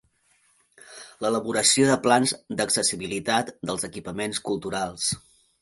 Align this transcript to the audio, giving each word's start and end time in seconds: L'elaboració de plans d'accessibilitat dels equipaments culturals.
L'elaboració 1.25 1.85
de 1.91 1.99
plans 2.07 2.33
d'accessibilitat 2.61 3.55
dels 3.71 3.89
equipaments 3.93 4.45
culturals. 4.51 5.11